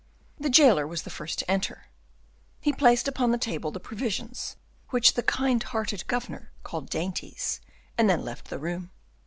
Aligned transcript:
The 0.39 0.49
jailer 0.49 0.87
was 0.87 1.03
the 1.03 1.11
first 1.11 1.37
to 1.37 1.51
enter; 1.51 1.85
he 2.59 2.73
placed 2.73 3.07
upon 3.07 3.29
the 3.29 3.37
table 3.37 3.69
the 3.69 3.79
provisions, 3.79 4.55
which 4.89 5.13
the 5.13 5.21
kind 5.21 5.61
hearted 5.61 6.07
governor 6.07 6.51
called 6.63 6.89
dainties, 6.89 7.61
and 7.99 8.09
then 8.09 8.25
left 8.25 8.49
the 8.49 8.57
room. 8.57 8.89